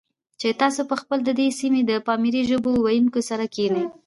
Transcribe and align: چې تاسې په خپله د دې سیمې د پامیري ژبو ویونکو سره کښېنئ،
چې 0.39 0.47
تاسې 0.61 0.81
په 0.89 0.95
خپله 1.01 1.21
د 1.25 1.29
دې 1.39 1.47
سیمې 1.59 1.81
د 1.85 1.91
پامیري 2.07 2.41
ژبو 2.49 2.71
ویونکو 2.85 3.19
سره 3.29 3.45
کښېنئ، 3.53 3.83